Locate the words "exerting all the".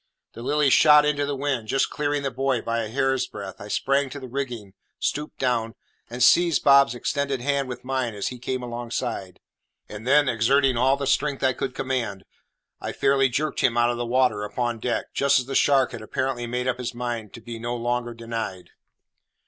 10.27-11.05